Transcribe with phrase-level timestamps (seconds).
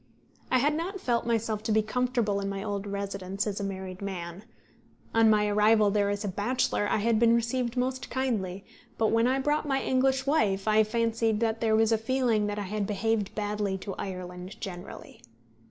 [0.51, 4.01] I had not felt myself to be comfortable in my old residence as a married
[4.01, 4.45] man.
[5.13, 8.65] On my arrival there as a bachelor I had been received most kindly,
[8.97, 12.57] but when I brought my English wife I fancied that there was a feeling that
[12.57, 15.21] I had behaved badly to Ireland generally.